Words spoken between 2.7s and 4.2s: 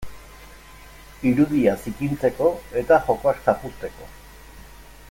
eta jokoak zapuzteko.